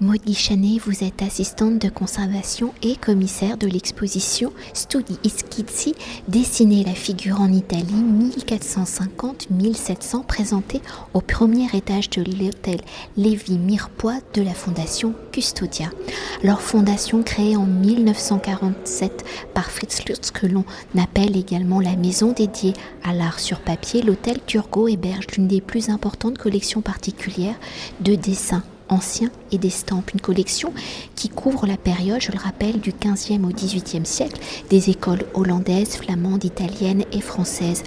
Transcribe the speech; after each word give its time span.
Maud 0.00 0.20
Guichanet, 0.24 0.78
vous 0.78 1.02
êtes 1.02 1.22
assistante 1.22 1.80
de 1.80 1.88
conservation 1.88 2.72
et 2.84 2.94
commissaire 2.94 3.56
de 3.56 3.66
l'exposition 3.66 4.52
Studi 4.72 5.18
Ischizzi, 5.24 5.96
dessinée 6.28 6.84
la 6.84 6.94
figure 6.94 7.40
en 7.40 7.52
Italie 7.52 8.04
1450-1700, 8.46 10.24
présentée 10.24 10.80
au 11.14 11.20
premier 11.20 11.66
étage 11.74 12.10
de 12.10 12.22
l'hôtel 12.22 12.80
Lévi 13.16 13.58
Mirepoix 13.58 14.20
de 14.34 14.42
la 14.42 14.54
fondation 14.54 15.14
Custodia. 15.32 15.90
Leur 16.44 16.62
fondation 16.62 17.24
créée 17.24 17.56
en 17.56 17.66
1947 17.66 19.24
par 19.52 19.68
Fritz 19.68 20.04
Lutz, 20.04 20.30
que 20.30 20.46
l'on 20.46 20.64
appelle 20.96 21.36
également 21.36 21.80
la 21.80 21.96
maison 21.96 22.30
dédiée 22.30 22.74
à 23.02 23.14
l'art 23.14 23.40
sur 23.40 23.58
papier, 23.58 24.02
l'hôtel 24.02 24.38
Turgot 24.46 24.86
héberge 24.86 25.26
l'une 25.36 25.48
des 25.48 25.60
plus 25.60 25.88
importantes 25.88 26.38
collections 26.38 26.82
particulières 26.82 27.58
de 27.98 28.14
dessins 28.14 28.62
anciens 28.88 29.30
et 29.52 29.58
d'estampes, 29.58 30.12
une 30.12 30.20
collection 30.20 30.72
qui 31.14 31.28
couvre 31.28 31.66
la 31.66 31.76
période, 31.76 32.20
je 32.20 32.32
le 32.32 32.38
rappelle, 32.38 32.80
du 32.80 32.92
15e 32.92 33.44
au 33.44 33.50
18e 33.50 34.04
siècle, 34.04 34.40
des 34.70 34.90
écoles 34.90 35.24
hollandaises, 35.34 35.96
flamandes, 35.96 36.44
italiennes 36.44 37.04
et 37.12 37.20
françaises. 37.20 37.82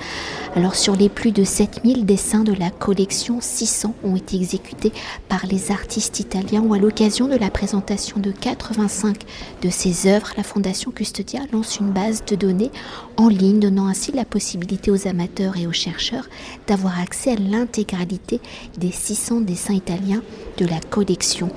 Alors 0.56 0.76
sur 0.76 0.96
les 0.96 1.10
plus 1.10 1.32
de 1.32 1.44
7000 1.44 2.06
dessins 2.06 2.44
de 2.44 2.54
la 2.54 2.70
collection, 2.70 3.40
600 3.40 3.96
ont 4.04 4.16
été 4.16 4.36
exécutés 4.36 4.92
par 5.30 5.46
les 5.46 5.72
artistes 5.72 6.20
italiens 6.20 6.62
ou 6.62 6.74
à 6.74 6.78
l'occasion 6.78 7.28
de 7.28 7.36
la 7.38 7.50
présentation 7.50 8.20
de 8.20 8.32
85 8.32 9.18
de 9.62 9.70
ces 9.70 10.08
œuvres, 10.08 10.34
la 10.36 10.44
Fondation 10.44 10.92
Custodia 10.92 11.42
lance 11.54 11.80
une 11.80 11.92
base 11.92 12.26
de 12.26 12.36
données 12.36 12.72
en 13.18 13.28
ligne, 13.28 13.60
donnant 13.60 13.88
ainsi 13.88 14.12
la 14.12 14.26
possibilité 14.26 14.92
aux 14.92 15.08
amateurs 15.08 15.58
et 15.58 15.68
aux 15.68 15.72
chercheurs 15.72 16.28
d'avoir 16.68 17.00
accès 17.00 17.32
à 17.32 17.36
l'intégralité 17.36 18.40
des 18.78 18.92
600 18.92 19.42
dessins 19.42 19.74
italiens 19.74 20.22
de 20.58 20.66
la 20.66 20.80
collection. 20.80 21.50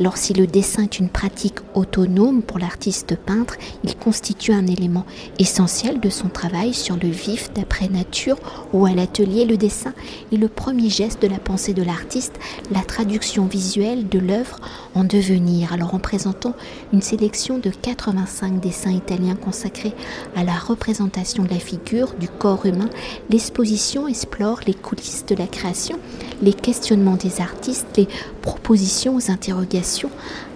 Alors 0.00 0.16
si 0.16 0.32
le 0.32 0.46
dessin 0.46 0.84
est 0.84 0.98
une 0.98 1.08
pratique 1.08 1.58
autonome 1.74 2.42
pour 2.42 2.58
l'artiste 2.58 3.16
peintre, 3.16 3.56
il 3.84 3.96
constitue 3.96 4.52
un 4.52 4.66
élément 4.66 5.04
essentiel 5.38 6.00
de 6.00 6.10
son 6.10 6.28
travail 6.28 6.74
sur 6.74 6.96
le 6.96 7.08
vif 7.08 7.52
d'après 7.52 7.88
nature 7.88 8.36
ou 8.72 8.86
à 8.86 8.92
l'atelier. 8.92 9.44
Le 9.44 9.56
dessin 9.56 9.92
est 10.32 10.36
le 10.36 10.48
premier 10.48 10.90
geste 10.90 11.22
de 11.22 11.28
la 11.28 11.38
pensée 11.38 11.74
de 11.74 11.82
l'artiste, 11.82 12.34
la 12.70 12.80
traduction 12.80 13.46
visuelle 13.46 14.08
de 14.08 14.18
l'œuvre 14.18 14.58
en 14.94 15.04
devenir. 15.04 15.72
Alors 15.72 15.94
en 15.94 15.98
présentant 15.98 16.54
une 16.92 17.02
sélection 17.02 17.58
de 17.58 17.70
85 17.70 18.60
dessins 18.60 18.90
italiens 18.90 19.36
consacrés 19.36 19.94
à 20.36 20.44
la 20.44 20.54
représentation 20.54 21.44
de 21.44 21.50
la 21.50 21.58
figure, 21.58 22.14
du 22.18 22.28
corps 22.28 22.66
humain, 22.66 22.90
l'exposition 23.30 24.08
explore 24.08 24.60
les 24.66 24.74
coulisses 24.74 25.26
de 25.26 25.34
la 25.34 25.46
création, 25.46 25.98
les 26.42 26.52
questionnements 26.52 27.16
des 27.16 27.40
artistes, 27.40 27.86
les 27.96 28.08
propositions 28.40 29.16
aux 29.16 29.30
interrogations 29.42 30.10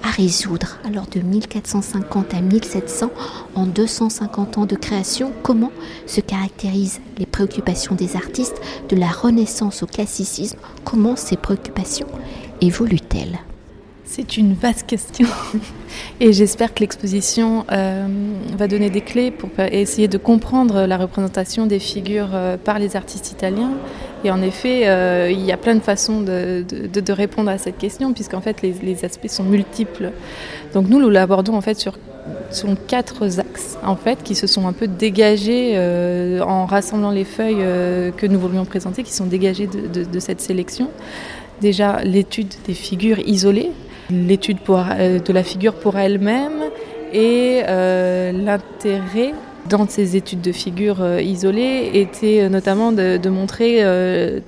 à 0.04 0.10
résoudre. 0.10 0.78
Alors 0.84 1.06
de 1.08 1.18
1450 1.18 2.34
à 2.34 2.40
1700, 2.40 3.10
en 3.56 3.66
250 3.66 4.58
ans 4.58 4.66
de 4.66 4.76
création, 4.76 5.32
comment 5.42 5.72
se 6.06 6.20
caractérisent 6.20 7.00
les 7.18 7.26
préoccupations 7.26 7.96
des 7.96 8.14
artistes 8.14 8.60
de 8.88 8.94
la 8.94 9.08
Renaissance 9.08 9.82
au 9.82 9.86
classicisme? 9.86 10.58
Comment 10.84 11.16
ces 11.16 11.36
préoccupations 11.36 12.06
évoluent-elles? 12.60 13.40
C'est 14.04 14.36
une 14.36 14.54
vaste 14.54 14.86
question 14.86 15.26
et 16.20 16.32
j'espère 16.32 16.72
que 16.72 16.78
l'exposition 16.78 17.66
euh, 17.72 18.06
va 18.56 18.68
donner 18.68 18.88
des 18.88 19.00
clés 19.00 19.32
pour 19.32 19.50
essayer 19.58 20.06
de 20.06 20.16
comprendre 20.16 20.86
la 20.86 20.96
représentation 20.96 21.66
des 21.66 21.80
figures 21.80 22.30
euh, 22.32 22.56
par 22.56 22.78
les 22.78 22.94
artistes 22.94 23.32
italiens. 23.32 23.72
Et 24.24 24.30
en 24.30 24.42
effet, 24.42 24.88
euh, 24.88 25.30
il 25.30 25.44
y 25.44 25.52
a 25.52 25.56
plein 25.56 25.74
de 25.74 25.80
façons 25.80 26.20
de, 26.20 27.12
répondre 27.12 27.50
à 27.50 27.58
cette 27.58 27.78
question 27.78 28.12
puisqu'en 28.12 28.40
fait 28.40 28.62
les, 28.62 29.04
aspects 29.04 29.28
sont 29.28 29.44
multiples. 29.44 30.10
Donc 30.74 30.88
nous, 30.88 30.98
nous 30.98 31.10
l'abordons 31.10 31.54
en 31.54 31.60
fait 31.60 31.78
sur, 31.78 31.96
quatre 32.88 33.38
axes 33.38 33.78
en 33.84 33.94
fait 33.94 34.22
qui 34.24 34.34
se 34.34 34.46
sont 34.46 34.66
un 34.66 34.72
peu 34.72 34.88
dégagés 34.88 35.78
en 36.42 36.66
rassemblant 36.66 37.12
les 37.12 37.24
feuilles 37.24 37.64
que 38.16 38.26
nous 38.26 38.40
voulions 38.40 38.64
présenter, 38.64 39.04
qui 39.04 39.12
sont 39.12 39.26
dégagées 39.26 39.68
de 39.68 40.18
cette 40.18 40.40
sélection. 40.40 40.88
Déjà 41.60 42.02
l'étude 42.02 42.52
des 42.66 42.74
figures 42.74 43.18
isolées, 43.20 43.70
l'étude 44.10 44.58
euh, 44.68 45.18
de 45.18 45.32
la 45.32 45.42
figure 45.42 45.74
pour 45.74 45.96
elle-même 45.96 46.64
et 47.12 47.62
euh, 47.66 48.32
l'intérêt 48.32 49.32
dans 49.68 49.88
ces 49.88 50.16
études 50.16 50.40
de 50.40 50.52
figures 50.52 51.02
euh, 51.02 51.20
isolées 51.20 51.90
était 51.94 52.48
notamment 52.48 52.92
de, 52.92 53.28
montrer 53.28 53.84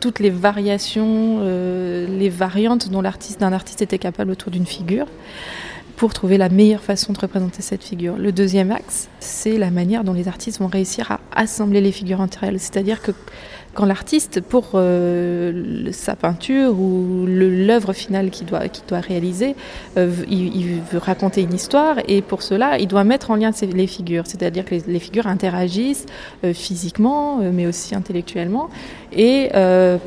toutes 0.00 0.20
les 0.20 0.30
variations, 0.30 1.40
les 1.40 2.28
variantes 2.28 2.90
dont 2.90 3.02
l'artiste 3.02 3.40
d'un 3.40 3.52
artiste 3.52 3.82
était 3.82 3.98
capable 3.98 4.30
autour 4.30 4.50
d'une 4.50 4.66
figure 4.66 5.06
pour 5.98 6.14
trouver 6.14 6.38
la 6.38 6.48
meilleure 6.48 6.82
façon 6.82 7.12
de 7.12 7.18
représenter 7.18 7.60
cette 7.60 7.82
figure. 7.82 8.16
Le 8.16 8.30
deuxième 8.30 8.70
axe, 8.70 9.08
c'est 9.18 9.58
la 9.58 9.72
manière 9.72 10.04
dont 10.04 10.12
les 10.12 10.28
artistes 10.28 10.60
vont 10.60 10.68
réussir 10.68 11.10
à 11.10 11.20
assembler 11.34 11.80
les 11.80 11.90
figures 11.90 12.20
entre 12.20 12.44
elles. 12.44 12.60
C'est-à-dire 12.60 13.02
que 13.02 13.10
quand 13.74 13.84
l'artiste, 13.84 14.40
pour 14.40 14.70
euh, 14.74 15.92
sa 15.92 16.16
peinture 16.16 16.78
ou 16.78 17.26
l'œuvre 17.26 17.92
finale 17.92 18.30
qu'il 18.30 18.46
doit, 18.46 18.60
réaliser, 19.00 19.54
euh, 19.96 20.10
il, 20.28 20.80
veut 20.90 20.98
raconter 20.98 21.42
une 21.42 21.54
histoire 21.54 21.96
et 22.08 22.22
pour 22.22 22.42
cela, 22.42 22.78
il 22.78 22.88
doit 22.88 23.04
mettre 23.04 23.30
en 23.30 23.36
lien 23.36 23.50
les 23.62 23.86
figures, 23.86 24.26
c'est-à-dire 24.26 24.64
que 24.64 24.74
les, 24.86 24.98
figures 24.98 25.26
interagissent 25.26 26.06
euh, 26.44 26.52
physiquement, 26.52 27.38
mais 27.52 27.66
aussi 27.66 27.94
intellectuellement. 27.94 28.68
Et 29.12 29.50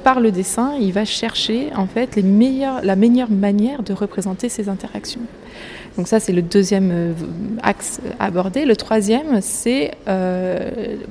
par 0.03 0.19
le 0.19 0.31
dessin, 0.31 0.73
il 0.79 0.93
va 0.93 1.05
chercher 1.05 1.69
en 1.75 1.87
fait 1.87 2.17
la 2.17 2.95
meilleure 2.95 3.31
manière 3.31 3.83
de 3.83 3.93
représenter 3.93 4.49
ces 4.49 4.69
interactions. 4.69 5.21
Donc 5.97 6.07
ça, 6.07 6.19
c'est 6.19 6.31
le 6.31 6.41
deuxième 6.41 7.15
axe 7.63 7.99
abordé. 8.19 8.65
Le 8.65 8.75
troisième, 8.75 9.41
c'est 9.41 9.91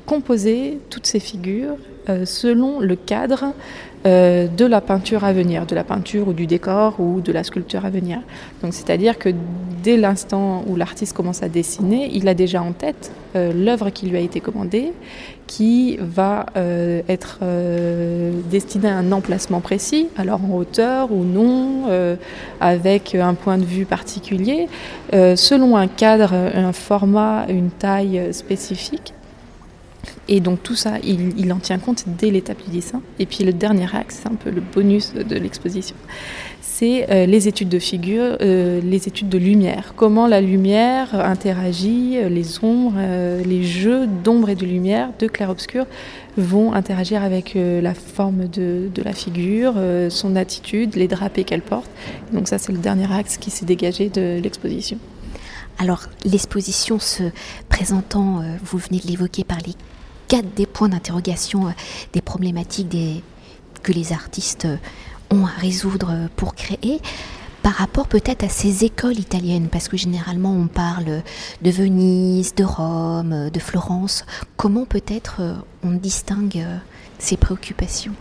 composer 0.07 0.79
toutes 0.89 1.07
ces 1.07 1.21
figures 1.21 1.77
selon 2.25 2.81
le 2.81 2.97
cadre 2.97 3.53
euh, 4.07 4.47
de 4.47 4.65
la 4.65 4.81
peinture 4.81 5.25
à 5.25 5.35
venir, 5.35 5.67
de 5.67 5.75
la 5.75 5.85
peinture 5.85 6.29
ou 6.29 6.33
du 6.33 6.47
décor 6.47 6.99
ou 7.01 7.21
de 7.21 7.33
la 7.33 7.45
sculpture 7.45 7.85
à 7.85 7.91
venir. 7.91 8.21
Donc 8.63 8.73
c'est-à-dire 8.73 9.19
que 9.19 9.29
dès 9.83 9.99
l'instant 9.99 10.65
où 10.67 10.75
l'artiste 10.75 11.13
commence 11.13 11.43
à 11.43 11.51
dessiner, 11.51 12.09
il 12.11 12.27
a 12.27 12.33
déjà 12.33 12.63
en 12.63 12.73
tête 12.73 13.13
euh, 13.37 13.53
l'œuvre 13.53 13.91
qui 13.91 14.07
lui 14.07 14.17
a 14.17 14.21
été 14.21 14.41
commandée, 14.41 14.95
qui 15.47 15.99
va 16.01 16.47
être 17.09 17.41
destinée 18.51 18.89
à 18.89 18.97
un 18.97 19.11
emplacement 19.11 19.61
précis, 19.61 20.07
alors 20.17 20.41
en 20.45 20.57
hauteur 20.57 21.11
ou 21.11 21.25
non, 21.25 21.89
avec 22.61 23.17
un 23.17 23.35
point 23.35 23.59
de 23.59 23.65
vue 23.65 23.85
particulier, 23.85 24.69
selon 25.13 25.77
un 25.77 25.89
cadre, 25.89 26.33
un 26.33 26.73
format, 26.73 27.47
une 27.49 27.71
taille 27.71 28.33
spécifique. 28.33 29.13
Et 30.29 30.41
donc 30.41 30.63
tout 30.63 30.77
ça, 30.77 30.95
il, 31.03 31.53
en 31.53 31.59
tient 31.59 31.79
compte 31.79 32.05
dès 32.07 32.31
l'étape 32.31 32.63
du 32.65 32.71
dessin. 32.71 33.03
Et 33.19 33.27
puis 33.27 33.45
le 33.45 33.53
dernier 33.53 33.87
axe, 33.93 34.21
c'est 34.23 34.29
un 34.29 34.37
peu 34.37 34.51
le 34.51 34.61
bonus 34.61 35.13
de 35.13 35.37
l'exposition, 35.37 35.97
c'est 36.81 37.11
euh, 37.11 37.27
les 37.27 37.47
études 37.47 37.69
de 37.69 37.79
figure, 37.79 38.39
euh, 38.41 38.81
les 38.83 39.07
études 39.07 39.29
de 39.29 39.37
lumière. 39.37 39.93
Comment 39.97 40.27
la 40.27 40.41
lumière 40.41 41.15
interagit, 41.15 42.17
euh, 42.17 42.31
les 42.31 42.65
ombres, 42.65 42.95
les 43.45 43.63
jeux 43.65 44.07
d'ombre 44.07 44.49
et 44.49 44.55
de 44.55 44.65
lumière, 44.65 45.11
de 45.19 45.27
clair-obscur, 45.27 45.85
vont 46.39 46.73
interagir 46.73 47.23
avec 47.23 47.55
la 47.55 47.93
forme 47.93 48.49
de, 48.49 48.89
de 48.95 49.03
la 49.03 49.13
figure, 49.13 49.75
son 50.09 50.37
attitude, 50.37 50.97
les 50.97 51.09
drapés 51.09 51.45
qu'elle 51.45 51.61
porte. 51.61 51.91
Donc 52.33 52.49
ça, 52.49 52.57
c'est 52.57 52.73
le 52.73 52.79
dernier 52.79 53.13
axe 53.13 53.37
qui 53.37 53.51
s'est 53.51 53.67
dégagé 53.67 54.09
de 54.09 54.41
l'exposition. 54.43 54.97
Alors, 55.79 56.05
l'exposition 56.25 56.99
se 56.99 57.25
présentant, 57.69 58.43
vous 58.65 58.79
venez 58.79 59.01
de 59.01 59.07
l'évoquer 59.07 59.45
par 59.45 59.59
les 59.67 59.75
quatre 60.31 60.55
des 60.55 60.67
points 60.67 60.89
d'interrogation, 60.89 61.67
euh, 61.67 61.73
des 62.13 62.23
problématiques 62.23 62.97
que 63.83 63.93
les 63.93 64.13
artistes 64.13 64.67
euh, 64.67 64.77
ont 65.31 65.45
à 65.45 65.51
résoudre 65.59 66.11
euh, 66.13 66.29
pour 66.37 66.55
créer 66.55 67.01
par 67.65 67.73
rapport 67.73 68.07
peut-être 68.07 68.45
à 68.45 68.49
ces 68.49 68.85
écoles 68.85 69.19
italiennes, 69.19 69.69
parce 69.71 69.89
que 69.89 69.97
généralement 69.97 70.53
on 70.53 70.69
parle 70.69 71.23
de 71.61 71.71
Venise, 71.71 72.55
de 72.55 72.65
Rome, 72.65 73.51
de 73.51 73.61
Florence. 73.61 74.25
Comment 74.57 74.87
peut-être 74.87 75.43
on 75.85 75.91
distingue 75.91 76.65
ces 77.19 77.37
préoccupations? 77.37 78.15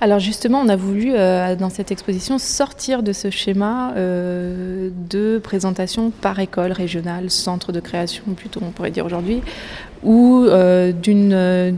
Alors 0.00 0.20
justement, 0.20 0.60
on 0.60 0.68
a 0.70 0.76
voulu 0.76 1.12
dans 1.12 1.68
cette 1.68 1.92
exposition 1.92 2.38
sortir 2.38 3.02
de 3.02 3.12
ce 3.12 3.28
schéma 3.28 3.92
de 3.94 5.38
présentation 5.44 6.10
par 6.10 6.38
école 6.38 6.72
régionale, 6.72 7.30
centre 7.30 7.72
de 7.72 7.80
création 7.80 8.22
plutôt 8.34 8.60
on 8.64 8.70
pourrait 8.70 8.90
dire 8.90 9.04
aujourd'hui, 9.04 9.42
ou 10.02 10.44
euh, 10.46 10.92
d'une 10.92 11.74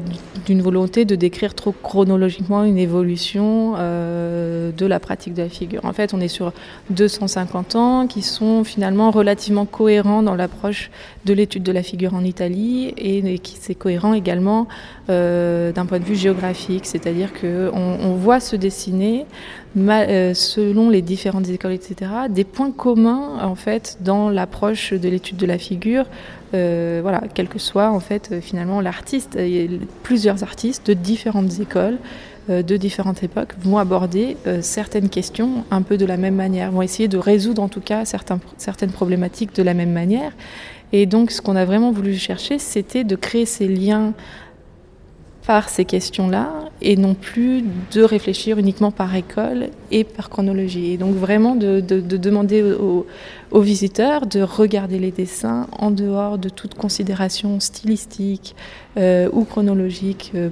d'une 0.46 0.62
volonté 0.62 1.05
de 1.05 1.14
décrire 1.14 1.55
trop 1.55 1.72
chronologiquement 1.72 2.64
une 2.64 2.78
évolution 2.78 3.75
euh, 3.76 4.72
de 4.72 4.87
la 4.87 5.00
pratique 5.00 5.34
de 5.34 5.43
la 5.43 5.49
figure. 5.49 5.84
En 5.84 5.93
fait, 5.93 6.14
on 6.14 6.20
est 6.20 6.28
sur 6.28 6.52
250 6.90 7.76
ans 7.76 8.06
qui 8.06 8.22
sont 8.22 8.64
finalement 8.64 9.11
relativement 9.11 9.67
cohérents 9.67 10.22
dans 10.22 10.34
l'approche 10.34 10.90
de 11.25 11.34
l'étude 11.34 11.62
de 11.62 11.72
la 11.72 11.82
figure 11.82 12.14
en 12.14 12.25
Italie 12.25 12.94
et, 12.96 13.38
qui 13.38 13.56
c'est 13.61 13.75
cohérent 13.75 14.14
également 14.14 14.67
euh, 15.08 15.72
d'un 15.72 15.87
point 15.87 15.99
de 15.99 16.05
vue 16.05 16.17
géographique, 16.17 16.87
c'est-à-dire 16.87 17.32
qu'on 17.32 17.70
on 17.75 18.14
voit 18.14 18.40
se 18.40 18.56
dessiner 18.56 19.26
euh, 19.76 20.34
selon 20.34 20.90
les 20.90 21.02
différentes 21.02 21.49
écoles, 21.49 21.72
etc., 21.72 22.11
des 22.28 22.44
points 22.44 22.72
communs 22.72 23.38
en 23.40 23.55
fait 23.55 23.99
dans 24.00 24.28
l'approche 24.28 24.93
de 24.93 25.08
l'étude 25.08 25.37
de 25.37 25.46
la 25.46 25.58
figure 25.58 26.06
euh, 26.52 26.99
voilà, 27.02 27.23
quel 27.32 27.49
que 27.49 27.58
soit 27.58 27.91
en 27.91 28.00
fait 28.00 28.31
euh, 28.32 28.41
finalement 28.41 28.81
l'artiste. 28.81 29.38
Plusieurs 30.02 30.43
artistes 30.43 30.87
de 30.88 30.94
différentes 30.94 31.61
écoles, 31.61 31.99
euh, 32.49 32.62
de 32.62 32.76
différentes 32.76 33.23
époques 33.23 33.55
vont 33.61 33.79
aborder 33.79 34.37
certaines 34.61 35.08
questions 35.08 35.64
un 35.70 35.82
peu 35.82 35.97
de 35.97 36.05
la 36.05 36.17
même 36.17 36.35
manière, 36.35 36.73
vont 36.73 36.82
essayer 36.82 37.08
de 37.08 37.19
résoudre 37.19 37.62
en 37.62 37.69
tout 37.69 37.81
cas 37.81 38.05
certaines 38.05 38.91
problématiques 38.91 39.55
de 39.55 39.62
la 39.62 39.75
même 39.75 39.93
manière. 39.93 40.32
Et 40.93 41.06
donc 41.06 41.31
ce 41.31 41.41
qu'on 41.41 41.55
a 41.55 41.64
vraiment 41.64 41.93
voulu 41.93 42.14
chercher, 42.14 42.58
c'était 42.58 43.05
de 43.05 43.14
créer 43.14 43.46
ces 43.46 43.69
liens 43.69 44.12
par 45.47 45.69
ces 45.69 45.85
questions-là 45.85 46.51
et 46.83 46.97
non 46.97 47.15
plus 47.15 47.65
de 47.93 48.03
réfléchir 48.03 48.59
uniquement 48.59 48.91
par 48.91 49.15
école 49.15 49.69
et 49.91 50.05
par 50.05 50.31
chronologie. 50.31 50.93
Et 50.93 50.97
donc 50.97 51.15
vraiment 51.15 51.55
de, 51.55 51.81
demander 51.81 52.63
aux, 52.63 53.61
visiteurs 53.61 54.27
de 54.27 54.43
regarder 54.43 54.99
les 54.99 55.11
dessins 55.11 55.67
en 55.79 55.91
dehors 55.91 56.39
de 56.39 56.49
toute 56.49 56.75
considération 56.75 57.61
stylistique 57.61 58.55
euh, 58.97 59.29
ou 59.33 59.45
chronologique. 59.45 60.33
Euh, 60.35 60.51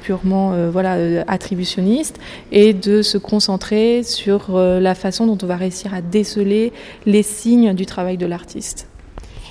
purement 0.00 0.54
euh, 0.54 0.70
voilà 0.70 1.22
attributionniste 1.26 2.18
et 2.50 2.72
de 2.72 3.02
se 3.02 3.18
concentrer 3.18 4.02
sur 4.04 4.56
la 4.56 4.94
façon 4.94 5.26
dont 5.26 5.36
on 5.42 5.46
va 5.46 5.56
réussir 5.56 5.92
à 5.92 6.00
déceler 6.00 6.72
les 7.04 7.22
signes 7.22 7.74
du 7.74 7.84
travail 7.84 8.16
de 8.16 8.24
l'artiste. 8.24 8.88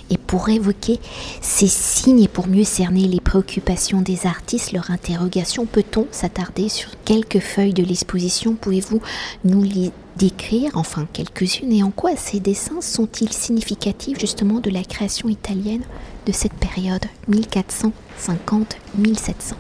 Et 0.10 0.18
pour 0.18 0.50
évoquer 0.50 1.00
ces 1.42 1.68
signes 1.68 2.22
et 2.22 2.28
pour 2.28 2.48
mieux 2.48 2.64
cerner 2.64 3.08
les 3.08 3.20
préoccupations 3.20 4.02
des 4.02 4.28
artistes, 4.28 4.72
leur 4.72 4.92
interrogation, 4.92 5.66
peut-on 5.66 6.08
s'attarder 6.12 6.70
sur 6.70 6.92
quelques 7.06 7.40
feuilles 7.40 7.74
de 7.74 7.84
l'exposition? 7.84 8.54
Pouvez-vous 8.54 9.02
nous 9.44 9.64
les 9.64 9.92
décrire, 10.18 10.72
enfin 10.76 11.08
quelques-unes, 11.12 11.74
et 11.74 11.84
en 11.84 11.92
quoi 11.92 12.16
ces 12.16 12.40
dessins 12.40 12.82
sont-ils 12.82 13.34
significatifs 13.34 14.20
justement 14.20 14.60
de 14.60 14.70
la 14.70 14.84
création 14.84 15.28
italienne 15.28 15.84
de 16.26 16.32
cette 16.32 16.54
période 16.54 17.06
1450-1700 17.30 19.56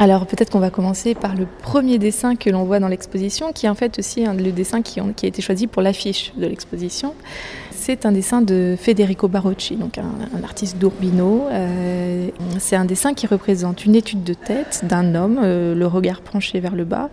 alors 0.00 0.26
peut-être 0.26 0.50
qu'on 0.50 0.60
va 0.60 0.70
commencer 0.70 1.16
par 1.16 1.34
le 1.34 1.48
premier 1.62 1.98
dessin 1.98 2.36
que 2.36 2.50
l'on 2.50 2.62
voit 2.62 2.78
dans 2.78 2.86
l'exposition, 2.86 3.52
qui 3.52 3.66
est 3.66 3.68
en 3.68 3.74
fait 3.74 3.98
aussi 3.98 4.24
le 4.24 4.52
dessin 4.52 4.80
qui, 4.80 5.00
a 5.00 5.04
été 5.24 5.42
choisi 5.42 5.66
pour 5.66 5.82
l'affiche 5.82 6.32
de 6.36 6.46
l'exposition. 6.46 7.14
C'est 7.88 8.04
un 8.04 8.12
dessin 8.12 8.42
de 8.42 8.76
Federico 8.78 9.28
Barocci, 9.28 9.76
donc 9.76 9.96
un, 9.96 10.44
artiste 10.44 10.76
d'Urbino. 10.76 11.46
Euh, 11.50 12.28
c'est 12.58 12.76
un 12.76 12.84
dessin 12.84 13.14
qui 13.14 13.26
représente 13.26 13.86
une 13.86 13.94
étude 13.94 14.22
de 14.24 14.34
tête 14.34 14.82
d'un 14.86 15.14
homme, 15.14 15.40
euh, 15.42 15.74
le 15.74 15.86
regard 15.86 16.20
penché 16.20 16.60
vers 16.60 16.74
le 16.74 16.84
bas, 16.84 17.08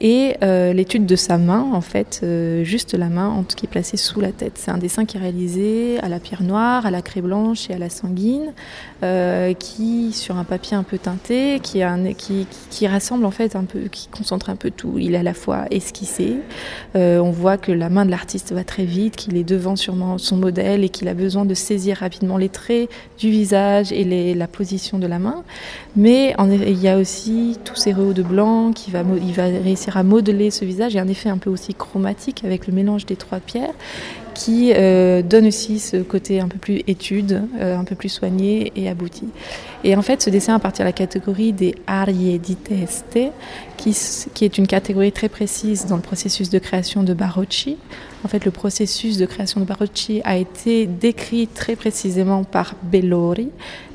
et 0.00 0.36
euh, 0.44 0.72
l'étude 0.72 1.06
de 1.06 1.16
sa 1.16 1.38
main, 1.38 1.72
en 1.72 1.80
fait, 1.80 2.24
juste 2.62 2.94
la 2.94 3.08
main 3.08 3.44
qui 3.48 3.66
est 3.66 3.68
placée 3.68 3.96
sous 3.96 4.20
la 4.20 4.30
tête. 4.30 4.52
C'est 4.54 4.70
un 4.70 4.78
dessin 4.78 5.06
qui 5.06 5.16
est 5.16 5.20
réalisé 5.20 5.98
à 6.00 6.08
la 6.08 6.20
pierre 6.20 6.44
noire, 6.44 6.86
à 6.86 6.92
la 6.92 7.02
craie 7.02 7.20
blanche 7.20 7.68
et 7.68 7.74
à 7.74 7.78
la 7.78 7.90
sanguine, 7.90 8.52
euh, 9.02 9.52
qui 9.54 10.12
sur 10.12 10.36
un 10.36 10.44
papier 10.44 10.76
un 10.76 10.82
peu 10.82 10.98
teinté, 10.98 11.60
qui, 11.60 11.82
rassemble 12.86 13.24
en 13.24 13.30
fait 13.30 13.56
un 13.56 13.64
peu, 13.64 13.80
qui 13.90 14.08
concentre 14.08 14.50
un 14.50 14.56
peu 14.56 14.70
tout. 14.70 14.94
Il 14.98 15.14
est 15.14 15.18
à 15.18 15.22
la 15.22 15.34
fois 15.34 15.66
esquissé, 15.70 16.36
on 16.94 17.30
voit 17.30 17.58
que 17.58 17.72
la 17.72 17.88
main 17.88 18.04
de 18.04 18.10
l'artiste 18.10 18.52
va 18.52 18.64
très 18.64 18.84
vite, 18.84 19.16
qu'il 19.16 19.36
est 19.36 19.44
devant 19.44 19.76
sûrement 19.76 20.18
son 20.18 20.36
modèle 20.36 20.84
et 20.84 20.88
qu'il 20.88 21.08
a 21.08 21.14
besoin 21.14 21.44
de 21.44 21.54
saisir 21.54 21.98
rapidement 21.98 22.36
les 22.36 22.48
traits 22.48 22.88
du 23.18 23.30
visage 23.30 23.92
et 23.92 24.34
la 24.34 24.46
position 24.46 24.98
de 24.98 25.06
la 25.06 25.18
main. 25.18 25.42
Mais 25.96 26.34
il 26.38 26.80
y 26.80 26.88
a 26.88 26.98
aussi 26.98 27.58
tous 27.64 27.76
ces 27.76 27.92
rehauts 27.92 28.12
de 28.12 28.22
blanc 28.22 28.72
qui 28.72 28.90
va, 28.90 29.02
il 29.22 29.32
va 29.32 29.44
réussir 29.44 29.96
à 29.96 30.02
modeler 30.02 30.50
ce 30.50 30.64
visage. 30.64 30.92
Il 30.92 30.96
y 30.96 31.00
a 31.00 31.02
un 31.02 31.08
effet 31.08 31.28
un 31.28 31.38
peu 31.38 31.50
aussi 31.50 31.74
chromatique 31.74 32.44
avec 32.44 32.66
le 32.66 32.72
mélange 32.72 33.06
des 33.06 33.16
trois 33.16 33.40
pierres 33.40 33.74
qui 34.36 34.74
euh, 34.74 35.22
donne 35.22 35.46
aussi 35.46 35.78
ce 35.78 35.96
côté 35.96 36.40
un 36.40 36.48
peu 36.48 36.58
plus 36.58 36.82
étude, 36.86 37.42
euh, 37.58 37.78
un 37.78 37.84
peu 37.84 37.94
plus 37.94 38.10
soigné 38.10 38.70
et 38.76 38.86
abouti. 38.86 39.24
Et 39.82 39.96
en 39.96 40.02
fait, 40.02 40.20
ce 40.20 40.28
dessin 40.28 40.54
appartient 40.54 40.82
à 40.82 40.84
la 40.84 40.92
catégorie 40.92 41.54
des 41.54 41.74
arie 41.86 42.38
di 42.38 42.54
teste, 42.54 43.18
qui, 43.78 43.96
qui 44.34 44.44
est 44.44 44.58
une 44.58 44.66
catégorie 44.66 45.10
très 45.10 45.30
précise 45.30 45.86
dans 45.86 45.96
le 45.96 46.02
processus 46.02 46.50
de 46.50 46.58
création 46.58 47.02
de 47.02 47.14
Barocci. 47.14 47.78
En 48.24 48.28
fait, 48.28 48.44
le 48.44 48.50
processus 48.50 49.16
de 49.16 49.24
création 49.24 49.58
de 49.58 49.64
Barocci 49.64 50.20
a 50.24 50.36
été 50.36 50.86
décrit 50.86 51.46
très 51.46 51.74
précisément 51.74 52.44
par 52.44 52.74
Bellori 52.82 53.48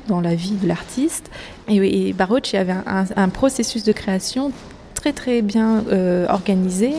dans 0.08 0.20
la 0.20 0.34
vie 0.34 0.56
de 0.60 0.66
l'artiste. 0.66 1.30
Et, 1.68 2.12
Barocci 2.14 2.56
avait 2.56 2.74
un 2.84 3.28
processus 3.28 3.84
de 3.84 3.92
création 3.92 4.50
très 5.02 5.12
très 5.12 5.42
bien 5.42 5.82
euh, 5.90 6.26
organisé, 6.28 6.92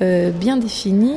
euh, 0.00 0.30
bien 0.30 0.56
défini, 0.56 1.12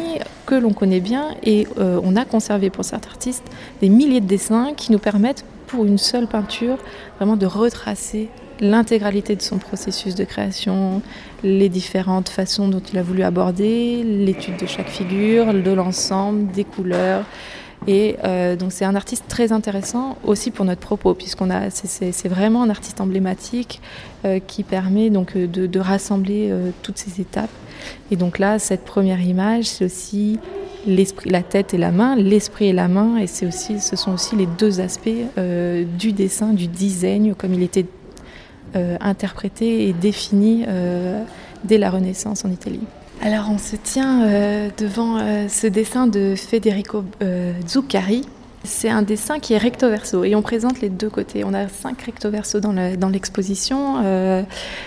que 0.45 0.55
l'on 0.55 0.73
connaît 0.73 0.99
bien 0.99 1.27
et 1.41 1.65
euh, 1.77 2.01
on 2.03 2.17
a 2.17 2.25
conservé 2.25 2.69
pour 2.69 2.83
cet 2.83 3.05
artiste 3.05 3.45
des 3.79 3.87
milliers 3.87 4.19
de 4.19 4.25
dessins 4.25 4.73
qui 4.75 4.91
nous 4.91 4.99
permettent 4.99 5.45
pour 5.67 5.85
une 5.85 5.97
seule 5.97 6.27
peinture 6.27 6.77
vraiment 7.17 7.37
de 7.37 7.45
retracer 7.45 8.27
l'intégralité 8.59 9.37
de 9.37 9.41
son 9.41 9.57
processus 9.57 10.15
de 10.15 10.25
création, 10.25 11.01
les 11.43 11.69
différentes 11.69 12.27
façons 12.27 12.67
dont 12.67 12.81
il 12.91 12.99
a 12.99 13.03
voulu 13.03 13.23
aborder, 13.23 14.03
l'étude 14.03 14.57
de 14.57 14.65
chaque 14.65 14.89
figure, 14.89 15.53
de 15.53 15.71
l'ensemble, 15.71 16.51
des 16.51 16.65
couleurs. 16.65 17.23
Et 17.88 18.15
euh, 18.24 18.56
donc 18.56 18.71
c'est 18.71 18.85
un 18.85 18.95
artiste 18.95 19.25
très 19.27 19.51
intéressant 19.51 20.18
aussi 20.24 20.51
pour 20.51 20.65
notre 20.65 20.81
propos, 20.81 21.13
puisqu'on 21.13 21.50
a 21.50 21.69
c'est 21.69 22.27
vraiment 22.30 22.63
un 22.63 22.69
artiste 22.69 23.01
emblématique 23.01 23.81
euh, 24.25 24.39
qui 24.45 24.63
permet 24.63 25.09
donc 25.09 25.35
euh, 25.35 25.47
de, 25.47 25.80
rassembler 25.80 26.53
toutes 26.81 26.97
ces 26.97 27.19
étapes. 27.19 27.50
Et 28.12 28.15
donc 28.15 28.39
là, 28.39 28.59
cette 28.59 28.85
première 28.85 29.19
image, 29.21 29.65
c'est 29.65 29.85
aussi 29.85 30.39
l'esprit, 30.88 31.30
la 31.30 31.44
tête 31.44 31.74
et 31.74 31.77
la 31.77 31.91
main, 31.91 32.15
l'esprit 32.15 32.68
et 32.68 32.74
la 32.74 32.88
main, 32.88 33.18
et 33.18 33.27
c'est 33.27 33.45
aussi, 33.45 33.81
ce 33.81 33.97
sont 33.97 34.13
aussi 34.13 34.36
les 34.38 34.45
deux 34.45 34.79
aspects 34.79 35.09
du 36.00 36.13
dessin, 36.13 36.53
du 36.53 36.68
design, 36.68 37.36
comme 37.36 37.53
il 37.53 37.63
était 37.63 37.86
interprété 39.01 39.89
et 39.89 39.94
défini 39.94 40.65
dès 41.65 41.77
la 41.77 41.89
Renaissance 41.89 42.45
en 42.45 42.51
Italie. 42.51 42.88
Alors 43.21 43.50
on 43.50 43.57
se 43.57 43.75
tient 43.75 44.24
euh, 44.24 44.69
devant 44.77 45.18
euh, 45.18 45.48
ce 45.48 45.68
dessin 45.68 46.07
de 46.07 46.36
Federico 46.36 47.04
euh, 47.21 47.54
Zuccari 47.68 48.27
c'est 48.63 48.89
un 48.89 49.01
dessin 49.01 49.39
qui 49.39 49.54
est 49.54 49.57
recto 49.57 49.89
verso 49.89 50.24
et 50.24 50.36
on 50.36 50.42
présente 50.42 50.80
les 50.80 50.89
deux 50.89 51.10
côtés. 51.10 51.44
On 51.44 51.54
a 51.54 51.68
cinq 51.68 52.01
recto 52.01 52.30
verso 52.30 52.60
dans 52.60 53.10
l'exposition 53.10 53.98
euh, 54.04 54.44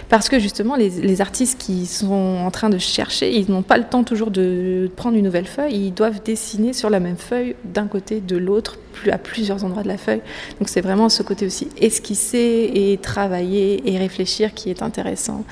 parce 0.08 0.28
que 0.28 0.38
justement 0.38 0.76
les, 0.76 1.20
artistes 1.20 1.58
qui 1.58 1.86
sont 1.86 2.12
en 2.44 2.50
train 2.50 2.70
de 2.70 2.78
chercher, 2.78 3.34
ils 3.34 3.50
n'ont 3.50 3.62
pas 3.62 3.78
le 3.78 3.84
temps 3.84 4.04
toujours 4.04 4.30
de 4.30 4.90
prendre 4.96 5.16
une 5.16 5.24
nouvelle 5.24 5.46
feuille, 5.46 5.86
ils 5.86 5.94
doivent 5.94 6.22
dessiner 6.22 6.72
sur 6.72 6.90
la 6.90 7.00
même 7.00 7.16
feuille 7.16 7.54
d'un 7.64 7.86
côté, 7.86 8.20
de 8.20 8.36
l'autre, 8.36 8.78
à 9.10 9.18
plusieurs 9.18 9.64
endroits 9.64 9.82
de 9.82 9.88
la 9.88 9.98
feuille. 9.98 10.22
Donc 10.58 10.68
c'est 10.68 10.80
vraiment 10.80 11.08
ce 11.08 11.22
côté 11.22 11.46
aussi 11.46 11.68
esquisser 11.78 12.70
et 12.74 12.98
travailler 12.98 13.92
et 13.92 13.98
réfléchir 13.98 14.54
qui 14.54 14.70
est 14.70 14.82
intéressant 14.82 15.44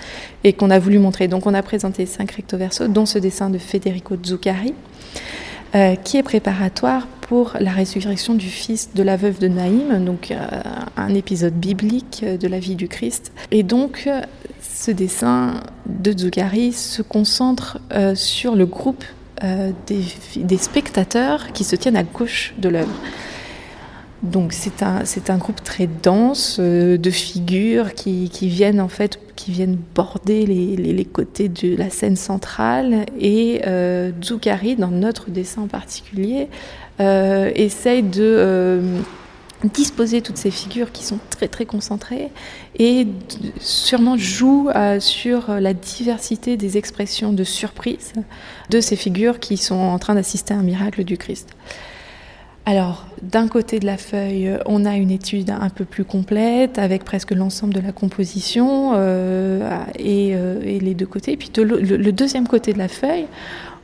et 0.44 0.52
qu'on 0.52 0.70
a 0.70 0.78
voulu 0.78 0.98
montrer. 0.98 1.28
Donc 1.28 1.46
on 1.46 1.54
a 1.54 1.62
présenté 1.62 2.06
cinq 2.06 2.32
recto 2.32 2.56
verso, 2.56 2.88
dont 2.88 3.06
ce 3.06 3.18
dessin 3.18 3.50
de 3.50 3.58
Federico 3.58 4.16
Zuccari. 4.22 4.74
Euh, 5.74 5.96
qui 5.96 6.18
est 6.18 6.22
préparatoire 6.22 7.08
pour 7.28 7.56
la 7.58 7.72
résurrection 7.72 8.34
du 8.34 8.48
fils 8.48 8.90
de 8.94 9.02
la 9.02 9.16
veuve 9.16 9.38
de 9.38 9.48
Naïm, 9.48 10.04
donc 10.04 10.30
euh, 10.30 10.36
un 10.96 11.14
épisode 11.14 11.54
biblique 11.54 12.24
de 12.24 12.48
la 12.48 12.58
vie 12.58 12.76
du 12.76 12.86
Christ. 12.88 13.32
Et 13.50 13.62
donc, 13.62 14.08
ce 14.60 14.90
dessin 14.90 15.54
de 15.86 16.16
Zuccari 16.16 16.72
se 16.72 17.02
concentre 17.02 17.78
euh, 17.92 18.14
sur 18.14 18.54
le 18.54 18.66
groupe 18.66 19.04
des, 19.86 20.00
des, 20.36 20.56
spectateurs 20.56 21.52
qui 21.52 21.64
se 21.64 21.76
tiennent 21.76 21.96
à 21.96 22.02
gauche 22.02 22.54
de 22.56 22.70
l'œuvre. 22.70 22.94
Donc 24.24 24.54
c'est 24.54 24.82
un, 24.82 25.02
un 25.28 25.36
groupe 25.36 25.62
très 25.62 25.86
dense 25.86 26.56
euh, 26.58 26.96
de 26.96 27.10
figures 27.10 27.92
qui, 27.92 28.30
qui, 28.30 28.48
viennent 28.48 28.80
en 28.80 28.88
fait 28.88 29.20
qui 29.36 29.50
viennent 29.50 29.76
border 29.94 30.46
les, 30.46 30.76
les, 30.76 31.04
côtés 31.04 31.50
de 31.50 31.76
la 31.76 31.90
scène 31.90 32.16
centrale 32.16 33.04
et 33.20 33.60
euh, 33.66 34.12
dans 34.78 34.88
notre 34.88 35.30
dessin 35.30 35.62
en 35.62 35.66
particulier 35.66 36.48
euh, 37.00 37.50
essaye 37.54 38.02
de 38.02 38.22
euh, 38.22 39.00
disposer 39.64 40.22
toutes 40.22 40.38
ces 40.38 40.50
figures 40.50 40.90
qui 40.90 41.04
sont 41.04 41.18
très 41.28 41.48
très 41.48 41.66
concentrées 41.66 42.30
et 42.78 43.06
sûrement 43.60 44.16
joue 44.16 44.70
sur 45.00 45.50
la 45.60 45.74
diversité 45.74 46.56
des 46.56 46.78
expressions 46.78 47.32
de 47.32 47.44
surprise 47.44 48.12
de 48.70 48.80
ces 48.80 48.96
figures 48.96 49.38
qui 49.38 49.58
sont 49.58 49.74
en 49.74 49.98
train 49.98 50.14
d'assister 50.14 50.54
à 50.54 50.58
un 50.58 50.62
miracle 50.62 51.04
du 51.04 51.18
Christ. 51.18 51.50
Alors, 52.66 53.06
d'un 53.20 53.46
côté 53.46 53.78
de 53.78 53.84
la 53.84 53.98
feuille, 53.98 54.56
on 54.64 54.86
a 54.86 54.96
une 54.96 55.10
étude 55.10 55.50
un 55.50 55.68
peu 55.68 55.84
plus 55.84 56.04
complète 56.04 56.78
avec 56.78 57.04
presque 57.04 57.32
l'ensemble 57.32 57.74
de 57.74 57.80
la 57.80 57.92
composition 57.92 58.92
euh, 58.94 59.84
et, 59.98 60.34
les 60.80 60.94
deux 60.94 61.06
côtés. 61.06 61.36
Puis 61.36 61.50
le, 61.58 62.12
deuxième 62.12 62.48
côté 62.48 62.72
de 62.72 62.78
la 62.78 62.88
feuille, 62.88 63.26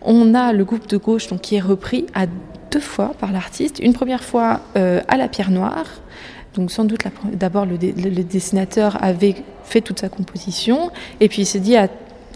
on 0.01 0.35
a 0.35 0.55
le 0.55 0.65
groupe 0.65 0.89
de 0.89 0.97
gauche 0.97 1.27
donc, 1.27 1.43
qui 1.43 1.57
est 1.57 1.61
repris 1.61 2.07
à 2.15 2.25
deux 2.71 2.81
fois 2.81 3.13
par 3.21 3.33
l'artiste. 3.33 3.81
Une 3.81 3.93
première 3.93 4.25
fois 4.25 4.61
à 4.75 5.17
la 5.19 5.29
pierre 5.29 5.51
noire, 5.51 6.01
donc 6.55 6.71
sans 6.71 6.85
doute 6.85 7.03
d'abord 7.33 7.67
le, 7.67 7.77
dessinateur 7.77 9.03
avait 9.03 9.37
fait 9.65 9.81
toute 9.81 10.01
sa 10.01 10.09
composition 10.09 10.91
et 11.21 11.29
puis 11.29 11.43
il 11.43 11.47
s'est 11.47 11.61
dit 11.61 11.77
ah, 11.77 11.89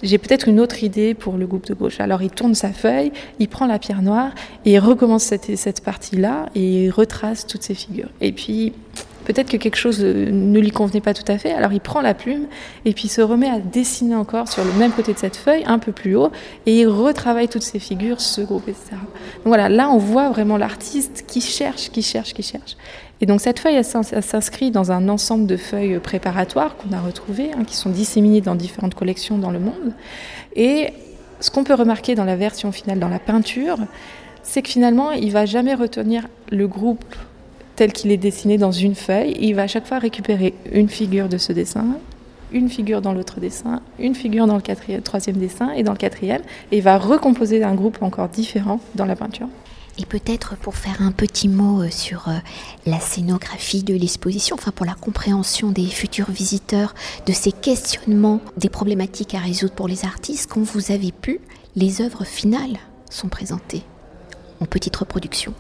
j'ai 0.02 0.18
peut-être 0.18 0.48
une 0.48 0.60
autre 0.60 0.82
idée 0.82 1.14
pour 1.14 1.36
le 1.36 1.46
groupe 1.46 1.66
de 1.66 1.74
gauche. 1.74 2.00
Alors 2.00 2.22
il 2.22 2.30
tourne 2.30 2.54
sa 2.54 2.72
feuille, 2.72 3.12
il 3.38 3.48
prend 3.48 3.66
la 3.66 3.78
pierre 3.78 4.02
noire 4.02 4.32
et 4.64 4.72
il 4.72 4.78
recommence 4.78 5.24
cette, 5.24 5.56
cette 5.56 5.82
partie-là 5.82 6.46
et 6.54 6.84
il 6.84 6.90
retrace 6.90 7.46
toutes 7.46 7.62
ces 7.62 7.74
figures. 7.74 8.10
Et 8.20 8.32
puis 8.32 8.72
peut-être 9.24 9.50
que 9.50 9.56
quelque 9.56 9.76
chose 9.76 10.00
ne 10.00 10.58
lui 10.58 10.70
convenait 10.70 11.00
pas 11.00 11.14
tout 11.14 11.30
à 11.30 11.38
fait, 11.38 11.52
alors 11.52 11.72
il 11.72 11.80
prend 11.80 12.00
la 12.00 12.14
plume 12.14 12.46
et 12.84 12.92
puis 12.92 13.08
se 13.08 13.20
remet 13.20 13.48
à 13.48 13.58
dessiner 13.58 14.14
encore 14.14 14.48
sur 14.48 14.64
le 14.64 14.72
même 14.72 14.92
côté 14.92 15.12
de 15.12 15.18
cette 15.18 15.36
feuille, 15.36 15.64
un 15.66 15.78
peu 15.78 15.92
plus 15.92 16.16
haut, 16.16 16.30
et 16.66 16.80
il 16.80 16.86
retravaille 16.86 17.48
toutes 17.48 17.62
ces 17.62 17.78
figures, 17.78 18.20
ce 18.20 18.40
groupe, 18.40 18.68
etc. 18.68 18.90
Donc 18.92 19.46
voilà, 19.46 19.68
là 19.68 19.90
on 19.90 19.98
voit 19.98 20.30
vraiment 20.30 20.56
l'artiste 20.56 21.24
qui 21.26 21.40
cherche, 21.40 21.90
qui 21.90 22.02
cherche, 22.02 22.34
qui 22.34 22.42
cherche. 22.42 22.76
Et 23.20 23.26
donc 23.26 23.40
cette 23.40 23.58
feuille, 23.58 23.82
s'inscrit 23.82 24.70
dans 24.70 24.92
un 24.92 25.08
ensemble 25.08 25.46
de 25.46 25.56
feuilles 25.56 25.98
préparatoires 25.98 26.76
qu'on 26.76 26.92
a 26.92 27.00
retrouvées, 27.00 27.52
hein, 27.52 27.64
qui 27.64 27.76
sont 27.76 27.90
disséminées 27.90 28.40
dans 28.40 28.54
différentes 28.54 28.94
collections 28.94 29.38
dans 29.38 29.50
le 29.50 29.60
monde. 29.60 29.94
Et 30.56 30.92
ce 31.40 31.50
qu'on 31.50 31.64
peut 31.64 31.74
remarquer 31.74 32.14
dans 32.14 32.24
la 32.24 32.36
version 32.36 32.72
finale, 32.72 32.98
dans 32.98 33.08
la 33.08 33.18
peinture, 33.18 33.78
c'est 34.42 34.62
que 34.62 34.68
finalement, 34.68 35.12
il 35.12 35.32
va 35.32 35.46
jamais 35.46 35.74
retenir 35.74 36.26
le 36.50 36.68
groupe 36.68 37.04
tel 37.76 37.92
qu'il 37.92 38.10
est 38.10 38.16
dessiné 38.16 38.58
dans 38.58 38.72
une 38.72 38.94
feuille. 38.94 39.36
Il 39.40 39.54
va 39.54 39.62
à 39.62 39.66
chaque 39.66 39.86
fois 39.86 39.98
récupérer 39.98 40.54
une 40.72 40.88
figure 40.88 41.28
de 41.28 41.38
ce 41.38 41.52
dessin, 41.52 41.86
une 42.52 42.68
figure 42.68 43.00
dans 43.00 43.12
l'autre 43.12 43.40
dessin, 43.40 43.80
une 43.98 44.14
figure 44.14 44.46
dans 44.46 44.56
le 44.56 45.00
troisième 45.02 45.36
dessin 45.36 45.72
et 45.72 45.82
dans 45.82 45.92
le 45.92 45.98
quatrième, 45.98 46.42
et 46.70 46.78
il 46.78 46.82
va 46.82 46.98
recomposer 46.98 47.62
un 47.62 47.74
groupe 47.74 48.02
encore 48.02 48.28
différent 48.28 48.80
dans 48.94 49.06
la 49.06 49.16
peinture. 49.16 49.48
Et 49.98 50.06
peut-être 50.06 50.56
pour 50.56 50.74
faire 50.74 51.02
un 51.02 51.12
petit 51.12 51.48
mot 51.48 51.82
euh, 51.82 51.88
sur 51.88 52.28
euh, 52.28 52.32
la 52.84 52.98
scénographie 52.98 53.84
de 53.84 53.94
l'exposition, 53.94 54.56
enfin 54.58 54.72
pour 54.72 54.86
la 54.86 54.94
compréhension 54.94 55.70
des 55.70 55.86
futurs 55.86 56.30
visiteurs 56.30 56.94
de 57.26 57.32
ces 57.32 57.52
questionnements, 57.52 58.40
des 58.56 58.68
problématiques 58.68 59.34
à 59.34 59.38
résoudre 59.38 59.74
pour 59.74 59.86
les 59.86 60.04
artistes, 60.04 60.50
quand 60.52 60.62
vous 60.62 60.90
avez 60.90 61.12
pu, 61.12 61.40
les 61.76 62.02
œuvres 62.02 62.24
finales 62.24 62.78
sont 63.08 63.28
présentées 63.28 63.82
en 64.60 64.66
petite 64.66 64.96
reproduction. 64.96 65.54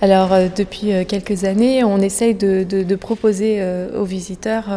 Alors 0.00 0.32
euh, 0.32 0.46
depuis 0.54 1.06
quelques 1.06 1.44
années, 1.44 1.84
on 1.84 1.98
essaye 1.98 2.34
de, 2.34 2.94
proposer 2.96 3.62
aux 3.94 4.04
visiteurs 4.04 4.70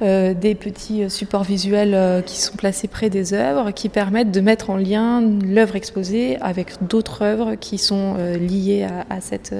euh, 0.00 0.32
des 0.32 0.54
petits 0.54 1.02
euh, 1.02 1.08
supports 1.08 1.42
visuels 1.42 1.92
euh, 1.92 2.22
qui 2.22 2.36
sont 2.40 2.54
placés 2.54 2.86
près 2.86 3.10
des 3.10 3.34
œuvres, 3.34 3.72
qui 3.72 3.88
permettent 3.88 4.30
de 4.30 4.40
mettre 4.40 4.70
en 4.70 4.76
lien 4.76 5.20
l'œuvre 5.20 5.74
exposée 5.74 6.38
avec 6.40 6.74
d'autres 6.86 7.22
œuvres 7.22 7.56
qui 7.56 7.78
sont 7.78 8.14
liées 8.38 8.86
à, 9.10 9.20
cette 9.20 9.52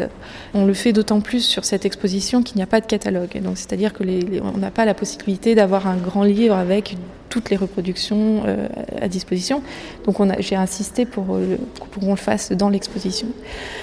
œuvre. 0.00 0.12
On 0.54 0.64
le 0.64 0.72
fait 0.72 0.94
d'autant 0.94 1.20
plus 1.20 1.44
sur 1.44 1.66
cette 1.66 1.84
exposition 1.84 2.42
qu'il 2.42 2.56
n'y 2.56 2.62
a 2.62 2.66
pas 2.66 2.80
de 2.80 2.86
catalogue. 2.86 3.42
Donc, 3.42 3.58
c'est-à-dire 3.58 3.92
que 3.92 4.04
on 4.42 4.56
n'a 4.56 4.70
pas 4.70 4.86
la 4.86 4.94
possibilité 4.94 5.54
d'avoir 5.54 5.86
un 5.86 5.96
grand 5.96 6.22
livre 6.22 6.54
avec 6.54 6.96
toutes 7.34 7.50
les 7.50 7.56
reproductions 7.56 8.44
euh, 8.46 8.68
à 9.00 9.08
disposition. 9.08 9.60
Donc 10.04 10.18
j'ai 10.38 10.54
insisté 10.54 11.04
pour, 11.04 11.34
euh, 11.34 11.56
pour 11.74 11.88
qu'on 11.88 12.10
le 12.10 12.16
fasse 12.16 12.52
dans 12.52 12.68
l'exposition. 12.68 13.26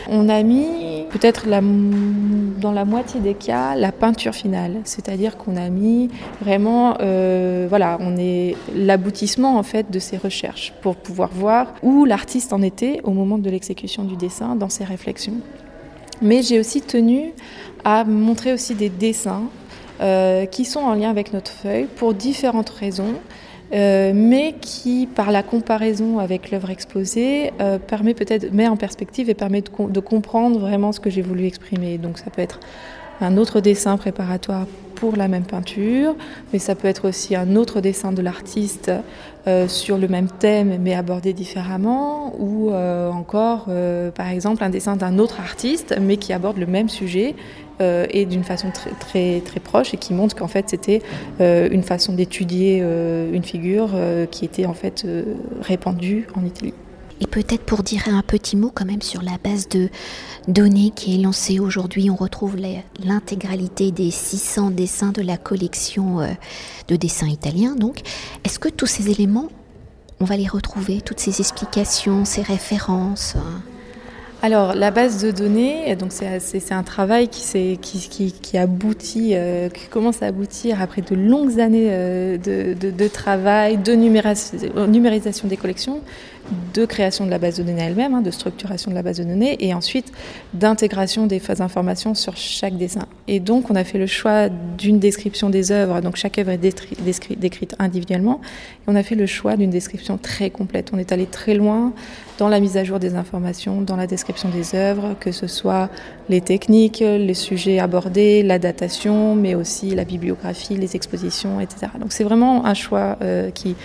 On 0.08 0.30
a 0.30 0.42
mis 0.42 1.04
peut-être 1.10 1.48
dans 1.50 2.72
la 2.72 2.86
moitié 2.86 3.20
des 3.20 3.34
cas 3.34 3.76
la 3.76 3.92
peinture 3.92 4.34
finale, 4.34 4.78
c'est-à-dire 4.86 5.36
qu'on 5.36 5.58
a 5.58 5.68
mis 5.68 6.10
vraiment, 6.42 6.96
euh, 7.02 7.66
voilà, 7.68 7.98
on 8.00 8.16
est 8.16 8.56
l'aboutissement 8.74 9.58
en 9.58 9.64
fait 9.64 9.92
de 9.92 10.00
ces 10.00 10.16
recherches 10.16 10.72
pour 10.82 10.96
pouvoir 10.96 11.30
voir 11.34 11.74
où 11.84 12.06
l'artiste 12.06 12.54
en 12.54 12.62
était 12.62 13.02
au 13.04 13.12
moment 13.12 13.38
de 13.38 13.50
l'exécution 13.50 14.06
du 14.06 14.16
dessin 14.16 14.56
dans 14.56 14.70
ses 14.70 14.86
réflexions. 14.86 15.42
Mais 16.22 16.42
j'ai 16.42 16.58
aussi 16.58 16.82
tenu 16.82 17.34
à 17.84 18.06
montrer 18.06 18.54
aussi 18.54 18.76
des 18.76 18.90
dessins 18.90 19.44
euh, 20.02 20.48
qui 20.48 20.66
sont 20.66 20.80
en 20.80 20.96
lien 20.96 21.12
avec 21.12 21.32
notre 21.32 21.52
feuille 21.52 21.86
pour 21.86 22.16
différentes 22.16 22.72
raisons, 22.72 23.14
euh, 23.72 24.14
mais 24.16 24.56
qui, 24.60 25.06
par 25.06 25.32
la 25.32 25.44
comparaison 25.44 26.18
avec 26.18 26.50
l'œuvre 26.50 26.72
exposée, 26.72 27.54
euh, 27.62 27.78
permet 27.78 28.16
peut-être 28.16 28.52
met 28.52 28.68
en 28.68 28.78
perspective 28.78 29.30
et 29.30 29.36
permet 29.36 29.62
de, 29.62 30.00
comprendre 30.00 30.58
vraiment 30.58 30.92
ce 30.92 31.00
que 31.00 31.12
j'ai 31.12 31.22
voulu 31.22 31.46
exprimer. 31.46 32.00
Donc 32.00 32.18
ça 32.18 32.32
peut 32.32 32.42
être 32.42 32.60
un 33.20 33.38
autre 33.38 33.60
dessin 33.60 33.96
préparatoire 33.98 34.66
pour 34.96 35.16
la 35.16 35.28
même 35.28 35.44
peinture, 35.44 36.16
mais 36.52 36.58
ça 36.58 36.74
peut 36.74 36.88
être 36.88 37.08
aussi 37.08 37.36
un 37.36 37.56
autre 37.56 37.80
dessin 37.80 38.12
de 38.12 38.24
l'artiste 38.24 38.92
sur 39.68 39.98
le 39.98 40.08
même 40.08 40.28
thème 40.28 40.78
mais 40.80 40.94
abordé 40.94 41.34
différemment, 41.34 42.36
ou 42.40 42.72
encore 42.72 43.68
par 44.14 44.30
exemple 44.30 44.64
un 44.64 44.70
dessin 44.70 44.96
d'un 44.96 45.18
autre 45.18 45.40
artiste 45.40 45.96
mais 46.00 46.18
qui 46.18 46.34
aborde 46.34 46.58
le 46.58 46.68
même 46.68 46.90
sujet 46.90 47.36
euh, 47.82 48.06
et 48.12 48.26
d'une 48.26 48.44
façon 48.44 48.70
très, 48.72 48.92
très, 48.92 49.42
très, 49.42 49.60
proche 49.60 49.94
et 49.94 49.98
qui 49.98 50.14
montre 50.14 50.36
qu'en 50.36 50.48
fait 50.48 50.70
c'était 50.70 51.02
euh, 51.40 51.68
une 51.72 51.82
façon 51.82 52.14
d'étudier 52.14 52.80
euh, 52.82 53.34
une 53.34 53.44
figure 53.44 53.90
qui 54.30 54.46
était 54.46 54.66
en 54.66 54.74
fait 54.74 55.06
répandue 55.62 56.28
en 56.36 56.46
Italie. 56.46 56.74
Et 57.20 57.28
peut-être 57.28 57.64
pour 57.64 57.84
dire 57.84 58.04
un 58.08 58.22
petit 58.24 58.56
mot 58.56 58.72
quand 58.74 58.86
même 58.86 59.02
sur 59.02 59.22
la 59.22 59.38
base 59.44 59.70
de 59.70 59.90
données 60.48 60.92
qui 60.96 61.16
est 61.16 61.22
lancée 61.22 61.60
aujourd'hui, 61.60 62.10
on 62.10 62.16
retrouve 62.16 62.56
l'intégralité 63.04 63.92
des 63.92 64.10
600 64.10 64.72
dessins 64.72 65.12
de 65.12 65.22
la 65.22 65.38
collection 65.38 66.18
de 66.88 66.96
dessins 66.96 67.28
italiens. 67.28 67.76
Donc, 67.76 68.02
est-ce 68.44 68.58
que 68.58 68.70
tous 68.70 68.88
ces 68.88 69.12
éléments, 69.12 69.50
on 70.20 70.26
va 70.26 70.36
les 70.36 70.48
retrouver, 70.48 71.02
toutes 71.02 71.20
ces 71.20 71.42
explications, 71.42 72.26
ces 72.26 72.42
références 72.42 73.36
alors, 74.44 74.74
la 74.74 74.90
base 74.90 75.24
de 75.24 75.30
données, 75.30 75.96
donc 75.96 76.12
c'est 76.12 76.72
un 76.72 76.82
travail 76.82 77.28
qui, 77.28 77.78
qui, 77.78 78.32
qui, 78.32 78.58
aboutit, 78.58 79.36
euh, 79.36 79.70
qui 79.70 79.86
commence 79.88 80.24
à 80.24 80.26
aboutir 80.26 80.82
après 80.82 81.04
de 81.04 81.14
longues 81.14 81.60
années 81.60 81.90
euh, 81.92 82.38
de, 82.38 82.74
de, 82.74 83.08
travail, 83.08 83.78
de 83.78 83.94
numérisation 83.94 85.48
des 85.48 85.58
collections, 85.58 86.02
de 86.74 86.86
création 86.86 87.26
de 87.26 87.30
la 87.30 87.40
base 87.40 87.58
de 87.58 87.64
données 87.64 87.82
elle-même, 87.82 88.14
hein, 88.14 88.22
de 88.22 88.32
structuration 88.32 88.92
de 88.92 88.96
la 88.96 89.04
base 89.04 89.18
de 89.18 89.24
données, 89.24 89.58
et 89.60 89.74
ensuite 89.74 90.12
d'intégration 90.54 91.28
des 91.28 91.40
phases 91.40 91.60
d'information 91.60 92.14
sur 92.14 92.38
chaque 92.38 92.78
dessin. 92.78 93.08
Et 93.28 93.40
donc, 93.40 93.70
on 93.70 93.76
a 93.76 93.84
fait 93.84 93.98
le 93.98 94.08
choix 94.08 94.50
d'une 94.50 95.00
description 95.00 95.50
des 95.50 95.72
œuvres, 95.72 96.02
donc 96.02 96.16
chaque 96.16 96.38
œuvre 96.38 96.52
est 96.52 96.58
décrite 96.58 97.76
individuellement, 97.80 98.42
et 98.44 98.84
on 98.88 98.96
a 98.96 99.04
fait 99.04 99.16
le 99.16 99.26
choix 99.26 99.56
d'une 99.56 99.70
description 99.70 100.18
très 100.18 100.50
complète. 100.50 100.92
On 100.94 100.98
est 100.98 101.12
allé 101.12 101.26
très 101.26 101.54
loin 101.54 101.94
dans 102.38 102.50
la 102.50 102.60
mise 102.60 102.78
à 102.78 102.84
jour 102.84 103.00
des 103.00 103.16
informations, 103.16 103.82
dans 103.82 103.96
la 103.96 104.08
description 104.08 104.50
des 104.50 104.76
œuvres, 104.76 105.16
que 105.20 105.32
ce 105.32 105.48
soit 105.48 105.90
les 106.30 106.42
techniques, 106.42 107.00
les 107.00 107.34
sujets 107.34 107.80
abordés, 107.80 108.42
la 108.42 108.58
datation, 108.58 109.36
mais 109.36 109.54
aussi 109.54 109.94
la 109.94 110.06
bibliographie, 110.06 110.76
les 110.76 110.96
expositions, 110.96 111.60
etc. 111.60 111.88
Donc 112.00 112.12
c'est 112.14 112.24
vraiment 112.24 112.66
un 112.66 112.74
choix 112.74 113.18
euh, 113.22 113.52
qui 113.52 113.76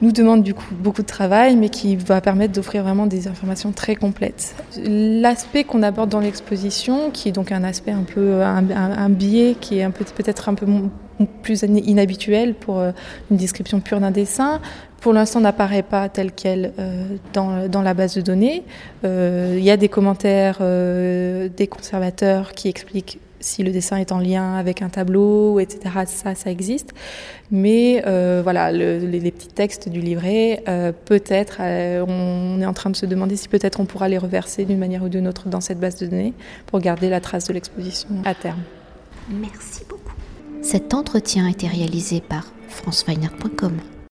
nous 0.00 0.12
demande 0.12 0.42
du 0.42 0.54
coup 0.54 0.74
beaucoup 0.74 1.02
de 1.02 1.06
travail, 1.06 1.56
mais 1.56 1.68
qui 1.68 1.96
va 1.96 2.20
permettre 2.20 2.52
d'offrir 2.52 2.82
vraiment 2.82 3.06
des 3.06 3.28
informations 3.28 3.72
très 3.72 3.94
complètes. 3.94 4.54
L'aspect 4.84 5.64
qu'on 5.64 5.82
aborde 5.82 6.10
dans 6.10 6.20
l'exposition, 6.20 7.10
qui 7.10 7.28
est 7.28 7.32
donc 7.32 7.52
un 7.52 7.64
aspect 7.64 7.92
un 7.92 8.02
peu 8.02 8.42
un, 8.42 9.08
biais 9.08 9.56
qui 9.60 9.78
est 9.78 9.82
un 9.82 9.90
peu 9.90 10.04
peut-être 10.04 10.48
un 10.48 10.54
peu 10.54 10.66
plus 11.42 11.62
inhabituel 11.62 12.54
pour 12.54 12.78
euh, 12.78 12.92
une 13.30 13.36
description 13.36 13.80
pure 13.80 14.00
d'un 14.00 14.10
dessin, 14.10 14.60
pour 15.00 15.12
l'instant 15.12 15.40
n'apparaît 15.40 15.82
pas 15.82 16.08
tel 16.08 16.32
quel 16.32 16.72
euh, 16.78 17.16
dans, 17.32 17.82
la 17.82 17.94
base 17.94 18.14
de 18.16 18.20
données. 18.20 18.64
Euh, 19.04 19.54
il 19.56 19.64
y 19.64 19.70
a 19.70 19.76
des 19.76 19.88
commentaires 19.88 20.58
des 20.60 21.66
conservateurs 21.68 22.52
qui 22.52 22.68
expliquent 22.68 23.18
si 23.40 23.62
le 23.62 23.70
dessin 23.70 23.96
est 23.96 24.12
en 24.12 24.18
lien 24.18 24.54
avec 24.54 24.82
un 24.82 24.88
tableau, 24.88 25.60
etc. 25.60 25.94
Ça, 26.06 26.34
ça 26.34 26.50
existe. 26.50 26.92
Mais 27.50 28.02
euh, 28.06 28.40
voilà, 28.42 28.72
les, 28.72 29.30
petits 29.30 29.48
textes 29.48 29.88
du 29.88 30.00
livret, 30.00 30.62
euh, 30.68 30.92
peut-être, 31.04 31.58
euh, 31.60 32.04
on 32.06 32.60
est 32.60 32.66
en 32.66 32.72
train 32.72 32.90
de 32.90 32.96
se 32.96 33.06
demander 33.06 33.36
si 33.36 33.48
peut-être 33.48 33.80
on 33.80 33.84
pourra 33.84 34.08
les 34.08 34.18
reverser 34.18 34.64
d'une 34.64 34.78
manière 34.78 35.02
ou 35.02 35.08
d'une 35.08 35.28
autre 35.28 35.48
dans 35.48 35.60
cette 35.60 35.80
base 35.80 35.96
de 35.96 36.06
données 36.06 36.34
pour 36.66 36.80
garder 36.80 37.08
la 37.08 37.20
trace 37.20 37.46
de 37.46 37.52
l'exposition 37.52 38.08
à 38.24 38.34
terme. 38.34 38.60
Merci 39.28 39.84
beaucoup. 39.88 40.14
Cet 40.62 40.94
entretien 40.94 41.46
a 41.46 41.50
été 41.50 41.66
réalisé 41.66 42.20
par 42.20 42.52
franceweiner.com. 42.68 43.78